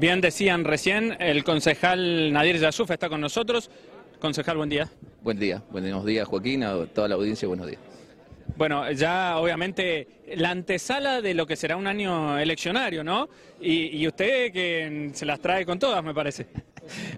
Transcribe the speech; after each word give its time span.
Bien 0.00 0.22
decían 0.22 0.64
recién, 0.64 1.14
el 1.20 1.44
concejal 1.44 2.32
Nadir 2.32 2.58
Yasuf 2.58 2.90
está 2.90 3.10
con 3.10 3.20
nosotros. 3.20 3.70
Concejal, 4.18 4.56
buen 4.56 4.70
día. 4.70 4.88
Buen 5.20 5.38
día, 5.38 5.62
buenos 5.70 6.06
días 6.06 6.26
Joaquín, 6.26 6.64
a 6.64 6.86
toda 6.86 7.06
la 7.06 7.16
audiencia, 7.16 7.46
buenos 7.46 7.66
días. 7.66 7.82
Bueno, 8.56 8.90
ya 8.92 9.36
obviamente 9.36 10.08
la 10.36 10.52
antesala 10.52 11.20
de 11.20 11.34
lo 11.34 11.46
que 11.46 11.54
será 11.54 11.76
un 11.76 11.86
año 11.86 12.38
eleccionario, 12.38 13.04
¿no? 13.04 13.28
Y, 13.60 14.06
usted 14.06 14.50
que 14.54 15.10
se 15.12 15.26
las 15.26 15.38
trae 15.38 15.66
con 15.66 15.78
todas, 15.78 16.02
me 16.02 16.14
parece. 16.14 16.46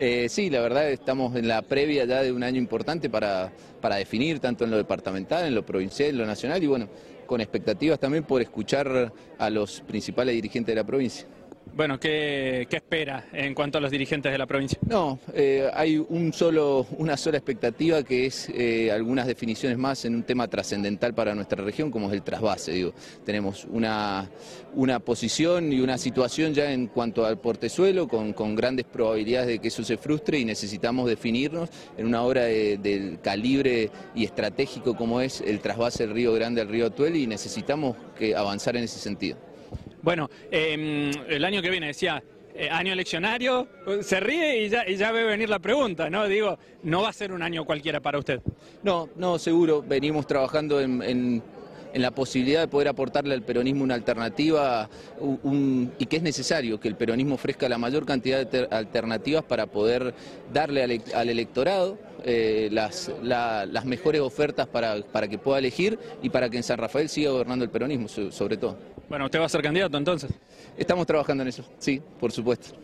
Eh, 0.00 0.28
sí, 0.28 0.50
la 0.50 0.60
verdad 0.60 0.90
estamos 0.90 1.36
en 1.36 1.46
la 1.46 1.62
previa 1.62 2.04
ya 2.04 2.22
de 2.22 2.32
un 2.32 2.42
año 2.42 2.58
importante 2.58 3.08
para, 3.08 3.52
para 3.80 3.96
definir 3.96 4.40
tanto 4.40 4.64
en 4.64 4.70
lo 4.70 4.76
departamental, 4.78 5.44
en 5.44 5.54
lo 5.54 5.64
provincial, 5.64 6.08
en 6.08 6.18
lo 6.18 6.26
nacional 6.26 6.60
y 6.64 6.66
bueno, 6.66 6.88
con 7.26 7.40
expectativas 7.40 8.00
también 8.00 8.24
por 8.24 8.40
escuchar 8.42 9.12
a 9.38 9.50
los 9.50 9.82
principales 9.82 10.34
dirigentes 10.34 10.74
de 10.74 10.80
la 10.80 10.84
provincia. 10.84 11.26
Bueno, 11.74 11.98
¿qué, 12.00 12.66
espera 12.70 13.26
en 13.32 13.54
cuanto 13.54 13.78
a 13.78 13.80
los 13.80 13.90
dirigentes 13.90 14.30
de 14.32 14.38
la 14.38 14.46
provincia? 14.46 14.78
No, 14.88 15.18
eh, 15.32 15.70
hay 15.72 15.96
un 15.96 16.32
solo, 16.32 16.86
una 16.98 17.16
sola 17.16 17.38
expectativa 17.38 18.02
que 18.02 18.26
es 18.26 18.50
eh, 18.52 18.90
algunas 18.90 19.26
definiciones 19.26 19.78
más 19.78 20.04
en 20.04 20.16
un 20.16 20.22
tema 20.24 20.48
trascendental 20.48 21.14
para 21.14 21.34
nuestra 21.34 21.62
región, 21.62 21.90
como 21.90 22.08
es 22.08 22.14
el 22.14 22.22
trasvase. 22.22 22.72
Digo. 22.72 22.92
Tenemos 23.24 23.66
una, 23.70 24.28
una 24.74 25.00
posición 25.00 25.72
y 25.72 25.80
una 25.80 25.96
situación 25.96 26.54
ya 26.54 26.72
en 26.72 26.88
cuanto 26.88 27.24
al 27.24 27.38
portezuelo 27.38 28.08
con, 28.08 28.32
con 28.32 28.54
grandes 28.54 28.86
probabilidades 28.86 29.48
de 29.48 29.58
que 29.58 29.68
eso 29.68 29.84
se 29.84 29.96
frustre 29.96 30.38
y 30.38 30.44
necesitamos 30.44 31.08
definirnos 31.08 31.70
en 31.96 32.06
una 32.06 32.22
obra 32.22 32.44
del 32.44 33.20
calibre 33.22 33.90
y 34.14 34.24
estratégico 34.24 34.96
como 34.96 35.20
es 35.20 35.40
el 35.40 35.60
trasvase 35.60 36.06
del 36.06 36.14
Río 36.14 36.32
Grande 36.32 36.60
al 36.60 36.68
Río 36.68 36.86
Atuel 36.86 37.16
y 37.16 37.26
necesitamos 37.26 37.96
que 38.18 38.34
avanzar 38.34 38.76
en 38.76 38.84
ese 38.84 38.98
sentido. 38.98 39.49
Bueno, 40.02 40.30
em, 40.50 41.10
el 41.28 41.44
año 41.44 41.60
que 41.62 41.70
viene 41.70 41.88
decía, 41.88 42.22
eh, 42.54 42.68
año 42.68 42.92
eleccionario, 42.92 43.68
se 44.02 44.18
ríe 44.20 44.64
y 44.64 44.68
ya, 44.68 44.88
y 44.88 44.96
ya 44.96 45.12
ve 45.12 45.24
venir 45.24 45.48
la 45.48 45.58
pregunta, 45.58 46.10
¿no? 46.10 46.26
Digo, 46.26 46.58
no 46.82 47.02
va 47.02 47.10
a 47.10 47.12
ser 47.12 47.32
un 47.32 47.42
año 47.42 47.64
cualquiera 47.64 48.00
para 48.00 48.18
usted. 48.18 48.40
No, 48.82 49.08
no, 49.16 49.38
seguro, 49.38 49.82
venimos 49.82 50.26
trabajando 50.26 50.80
en, 50.80 51.42
la 51.94 52.10
posibilidad 52.10 52.60
de 52.60 52.68
poder 52.68 52.88
aportarle 52.88 53.34
al 53.34 53.42
peronismo 53.42 53.84
una 53.84 53.94
alternativa 53.94 54.88
y 55.98 56.06
que 56.06 56.16
es 56.16 56.22
necesario 56.22 56.78
que 56.80 56.88
el 56.88 56.96
peronismo 56.96 57.34
ofrezca 57.34 57.68
la 57.68 57.78
mayor 57.78 58.06
cantidad 58.06 58.46
de 58.46 58.68
alternativas 58.70 59.44
para 59.44 59.66
poder 59.66 60.14
darle 60.52 61.02
al, 61.14 61.28
electorado 61.28 61.98
eh, 62.24 62.68
las, 62.72 63.10
las 63.22 63.84
mejores 63.84 64.20
ofertas 64.20 64.66
para, 64.66 65.02
para 65.02 65.28
que 65.28 65.38
pueda 65.38 65.58
elegir 65.58 65.98
y 66.22 66.30
para 66.30 66.48
que 66.48 66.56
en 66.56 66.62
San 66.62 66.78
Rafael 66.78 67.08
siga 67.08 67.30
gobernando 67.30 67.64
el 67.64 67.70
peronismo, 67.70 68.08
sobre 68.08 68.56
todo. 68.56 68.76
Bueno, 69.08 69.24
¿usted 69.24 69.40
va 69.40 69.46
a 69.46 69.48
ser 69.48 69.62
candidato 69.62 69.96
entonces? 69.96 70.30
Estamos 70.76 71.06
trabajando 71.06 71.42
en 71.42 71.48
eso, 71.48 71.64
sí, 71.78 72.00
por 72.18 72.30
supuesto. 72.32 72.76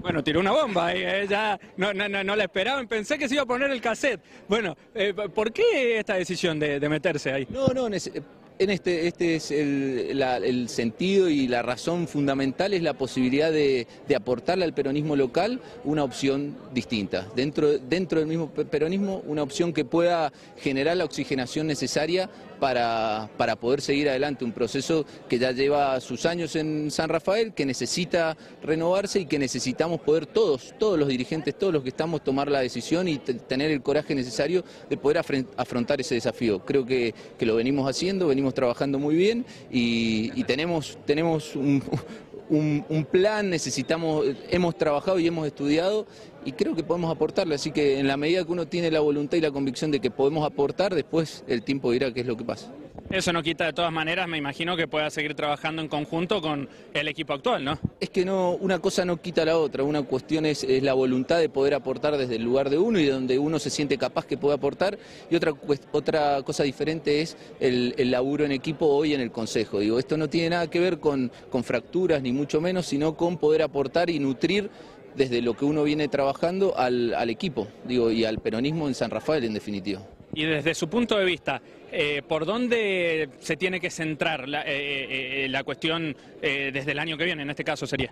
Bueno, 0.00 0.22
tiró 0.22 0.40
una 0.40 0.52
bomba, 0.52 0.92
eh, 0.94 1.26
ya 1.28 1.58
no, 1.76 1.92
no, 1.92 2.08
no, 2.08 2.22
no, 2.22 2.36
la 2.36 2.44
esperaban, 2.44 2.86
pensé 2.86 3.18
que 3.18 3.28
se 3.28 3.34
iba 3.34 3.42
a 3.42 3.46
poner 3.46 3.70
el 3.70 3.80
cassette. 3.80 4.20
Bueno, 4.48 4.76
eh, 4.94 5.12
¿por 5.12 5.52
qué 5.52 5.98
esta 5.98 6.14
decisión 6.14 6.58
de, 6.58 6.78
de 6.78 6.88
meterse 6.88 7.32
ahí? 7.32 7.46
No, 7.50 7.68
no, 7.68 7.88
en 8.58 8.70
este, 8.70 9.06
este 9.06 9.36
es 9.36 9.50
el, 9.50 10.68
sentido 10.68 11.28
y 11.28 11.46
la 11.46 11.62
razón 11.62 12.08
fundamental 12.08 12.74
es 12.74 12.82
la 12.82 12.94
posibilidad 12.94 13.52
de, 13.52 13.86
aportarle 14.14 14.64
al 14.64 14.74
peronismo 14.74 15.16
local 15.16 15.60
una 15.84 16.02
opción 16.02 16.56
distinta. 16.74 17.26
Dentro, 17.36 17.78
dentro 17.78 18.18
del 18.18 18.28
mismo 18.28 18.50
peronismo, 18.50 19.22
una 19.26 19.42
opción 19.42 19.72
que 19.72 19.84
pueda 19.84 20.32
generar 20.56 20.96
la 20.96 21.04
oxigenación 21.04 21.66
necesaria 21.66 22.28
para, 22.58 23.30
para 23.36 23.54
poder 23.54 23.80
seguir 23.80 24.08
adelante 24.08 24.44
un 24.44 24.52
proceso 24.52 25.06
que 25.28 25.38
ya 25.38 25.52
lleva 25.52 26.00
sus 26.00 26.26
años 26.26 26.56
en 26.56 26.90
San 26.90 27.08
Rafael, 27.08 27.52
que 27.52 27.64
necesita 27.64 28.36
renovarse 28.62 29.20
y 29.20 29.26
que 29.26 29.38
necesitamos 29.38 30.00
poder 30.00 30.26
todos, 30.26 30.74
todos 30.78 30.98
los 30.98 31.08
dirigentes, 31.08 31.56
todos 31.56 31.72
los 31.72 31.82
que 31.84 31.90
estamos, 31.90 32.24
tomar 32.24 32.50
la 32.50 32.60
decisión 32.60 33.06
y 33.06 33.18
tener 33.18 33.70
el 33.70 33.82
coraje 33.82 34.14
necesario 34.14 34.64
de 34.90 34.96
poder 34.96 35.18
afrontar 35.56 36.00
ese 36.00 36.16
desafío. 36.16 36.64
Creo 36.64 36.84
que, 36.84 37.14
que 37.38 37.46
lo 37.46 37.54
venimos 37.54 37.88
haciendo, 37.88 38.26
venimos 38.26 38.47
trabajando 38.54 38.98
muy 38.98 39.16
bien 39.16 39.44
y, 39.70 40.42
tenemos, 40.44 40.98
tenemos 41.04 41.54
un, 41.56 41.82
un, 42.50 43.06
plan, 43.10 43.50
necesitamos, 43.50 44.26
hemos 44.50 44.76
trabajado 44.76 45.18
y 45.18 45.26
hemos 45.26 45.46
estudiado 45.46 46.06
y 46.44 46.52
creo 46.52 46.74
que 46.74 46.82
podemos 46.82 47.10
aportarle, 47.10 47.54
así 47.54 47.70
que 47.70 47.98
en 47.98 48.06
la 48.06 48.16
medida 48.16 48.44
que 48.44 48.52
uno 48.52 48.66
tiene 48.66 48.90
la 48.90 49.00
voluntad 49.00 49.36
y 49.36 49.40
la 49.40 49.50
convicción 49.50 49.90
de 49.90 50.00
que 50.00 50.10
podemos 50.10 50.46
aportar, 50.46 50.94
después 50.94 51.44
el 51.46 51.62
tiempo 51.62 51.90
dirá 51.90 52.12
qué 52.12 52.20
es 52.20 52.26
lo 52.26 52.36
que 52.36 52.44
pasa. 52.44 52.72
Eso 53.10 53.32
no 53.32 53.42
quita 53.42 53.64
de 53.64 53.72
todas 53.72 53.90
maneras, 53.90 54.28
me 54.28 54.36
imagino 54.36 54.76
que 54.76 54.86
pueda 54.86 55.08
seguir 55.08 55.34
trabajando 55.34 55.80
en 55.80 55.88
conjunto 55.88 56.42
con 56.42 56.68
el 56.92 57.08
equipo 57.08 57.32
actual, 57.32 57.64
¿no? 57.64 57.78
Es 58.00 58.10
que 58.10 58.26
no, 58.26 58.52
una 58.52 58.80
cosa 58.80 59.06
no 59.06 59.16
quita 59.16 59.46
la 59.46 59.56
otra, 59.56 59.82
una 59.82 60.02
cuestión 60.02 60.44
es, 60.44 60.66
la 60.82 60.92
voluntad 60.92 61.38
de 61.38 61.48
poder 61.48 61.72
aportar 61.72 62.18
desde 62.18 62.36
el 62.36 62.42
lugar 62.42 62.68
de 62.68 62.76
uno 62.76 63.00
y 63.00 63.06
de 63.06 63.12
donde 63.12 63.38
uno 63.38 63.58
se 63.58 63.70
siente 63.70 63.96
capaz 63.96 64.26
que 64.26 64.36
puede 64.36 64.56
aportar, 64.56 64.98
y 65.30 65.36
otra, 65.36 65.54
otra 65.92 66.42
cosa 66.42 66.64
diferente 66.64 67.22
es 67.22 67.38
el, 67.60 67.94
laburo 68.10 68.44
en 68.44 68.52
equipo 68.52 68.86
hoy 68.86 69.14
en 69.14 69.22
el 69.22 69.30
Consejo. 69.30 69.80
Digo, 69.80 69.98
esto 69.98 70.18
no 70.18 70.28
tiene 70.28 70.50
nada 70.50 70.68
que 70.68 70.78
ver 70.78 71.00
con, 71.00 71.32
con 71.48 71.64
fracturas, 71.64 72.20
ni 72.20 72.32
mucho 72.32 72.60
menos, 72.60 72.84
sino 72.84 73.16
con 73.16 73.38
poder 73.38 73.62
aportar 73.62 74.10
y 74.10 74.18
nutrir 74.18 74.68
desde 75.16 75.40
lo 75.40 75.54
que 75.54 75.64
uno 75.64 75.82
viene 75.82 76.08
trabajando 76.08 76.76
al, 76.76 77.14
al 77.14 77.30
equipo, 77.30 77.68
digo, 77.84 78.10
y 78.10 78.26
al 78.26 78.38
peronismo 78.38 78.86
en 78.86 78.94
San 78.94 79.10
Rafael 79.10 79.44
en 79.44 79.54
definitiva. 79.54 80.02
Y 80.38 80.44
desde 80.44 80.72
su 80.72 80.88
punto 80.88 81.18
de 81.18 81.24
vista, 81.24 81.60
eh, 81.90 82.22
¿por 82.22 82.46
dónde 82.46 83.28
se 83.40 83.56
tiene 83.56 83.80
que 83.80 83.90
centrar 83.90 84.48
la, 84.48 84.62
eh, 84.62 85.46
eh, 85.46 85.62
cuestión 85.64 86.16
desde 86.40 86.92
el 86.92 86.98
año 87.00 87.18
que 87.18 87.24
viene, 87.24 87.42
en 87.42 87.50
este 87.50 87.64
caso 87.64 87.88
sería? 87.88 88.08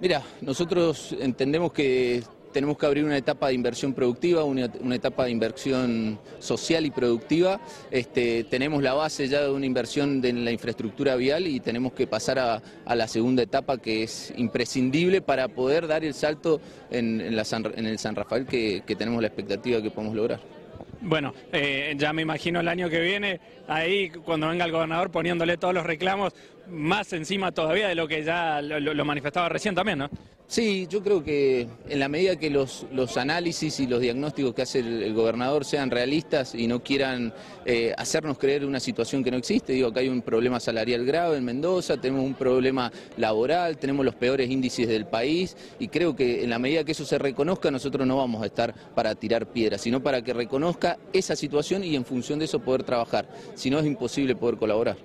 Mira, 0.00 0.22
nosotros 0.40 1.14
entendemos 1.20 1.70
que 1.70 2.22
tenemos 2.50 2.78
que 2.78 2.86
abrir 2.86 3.04
una 3.04 3.18
etapa 3.18 3.48
de 3.48 3.54
inversión 3.54 3.92
productiva, 3.92 4.44
una, 4.44 4.70
etapa 4.94 5.26
de 5.26 5.32
inversión 5.32 6.18
social 6.38 6.86
y 6.86 6.90
productiva. 6.90 7.60
Este, 7.90 8.44
tenemos 8.44 8.82
la 8.82 8.94
base 8.94 9.28
ya 9.28 9.42
de 9.42 9.50
una 9.50 9.66
inversión 9.66 10.24
en 10.24 10.46
la 10.46 10.50
infraestructura 10.50 11.14
vial 11.16 11.46
y 11.46 11.60
tenemos 11.60 11.92
que 11.92 12.06
pasar 12.06 12.38
a, 12.38 12.62
la 12.94 13.06
segunda 13.06 13.42
etapa 13.42 13.76
que 13.76 14.02
es 14.02 14.32
imprescindible 14.38 15.20
para 15.20 15.48
poder 15.48 15.86
dar 15.88 16.06
el 16.06 16.14
salto 16.14 16.58
en, 16.90 17.20
el 17.20 17.98
San 17.98 18.16
Rafael 18.16 18.46
que, 18.46 18.82
que 18.86 18.96
tenemos 18.96 19.20
la 19.20 19.28
expectativa 19.28 19.76
de 19.76 19.82
que 19.82 19.90
podemos 19.90 20.16
lograr. 20.16 20.61
Bueno, 21.04 21.34
eh, 21.50 21.94
ya 21.98 22.12
me 22.12 22.22
imagino 22.22 22.60
el 22.60 22.68
año 22.68 22.88
que 22.88 23.00
viene, 23.00 23.40
ahí 23.66 24.10
cuando 24.10 24.48
venga 24.48 24.64
el 24.64 24.70
gobernador 24.70 25.10
poniéndole 25.10 25.56
todos 25.56 25.74
los 25.74 25.84
reclamos, 25.84 26.32
más 26.72 27.12
encima 27.12 27.52
todavía 27.52 27.88
de 27.88 27.94
lo 27.94 28.08
que 28.08 28.24
ya 28.24 28.60
lo, 28.62 29.04
manifestaba 29.04 29.48
recién 29.48 29.74
también, 29.74 29.98
¿no? 29.98 30.10
Sí, 30.46 30.86
yo 30.90 31.02
creo 31.02 31.24
que 31.24 31.66
en 31.88 31.98
la 31.98 32.08
medida 32.08 32.36
que 32.36 32.50
los, 32.50 32.84
los 32.92 33.16
análisis 33.16 33.80
y 33.80 33.86
los 33.86 34.02
diagnósticos 34.02 34.52
que 34.52 34.60
hace 34.60 34.80
el, 34.80 35.14
gobernador 35.14 35.64
sean 35.64 35.90
realistas 35.90 36.54
y 36.54 36.66
no 36.66 36.82
quieran 36.82 37.32
eh, 37.64 37.94
hacernos 37.96 38.36
creer 38.36 38.66
una 38.66 38.78
situación 38.78 39.24
que 39.24 39.30
no 39.30 39.38
existe, 39.38 39.72
digo 39.72 39.92
que 39.92 40.00
hay 40.00 40.08
un 40.10 40.20
problema 40.20 40.60
salarial 40.60 41.06
grave 41.06 41.38
en 41.38 41.44
Mendoza, 41.46 41.96
tenemos 41.96 42.26
un 42.26 42.34
problema 42.34 42.92
laboral, 43.16 43.78
tenemos 43.78 44.04
los 44.04 44.14
peores 44.14 44.50
índices 44.50 44.88
del 44.88 45.06
país 45.06 45.56
y 45.78 45.88
creo 45.88 46.14
que 46.14 46.44
en 46.44 46.50
la 46.50 46.58
medida 46.58 46.84
que 46.84 46.92
eso 46.92 47.06
se 47.06 47.16
reconozca 47.18 47.70
nosotros 47.70 48.06
no 48.06 48.18
vamos 48.18 48.42
a 48.42 48.46
estar 48.46 48.74
para 48.94 49.14
tirar 49.14 49.46
piedras, 49.46 49.80
sino 49.80 50.02
para 50.02 50.20
que 50.22 50.34
reconozca 50.34 50.98
esa 51.14 51.34
situación 51.34 51.82
y 51.82 51.96
en 51.96 52.04
función 52.04 52.38
de 52.38 52.44
eso 52.44 52.60
poder 52.60 52.82
trabajar, 52.82 53.26
si 53.54 53.70
no 53.70 53.78
es 53.78 53.86
imposible 53.86 54.36
poder 54.36 54.58
colaborar. 54.58 54.98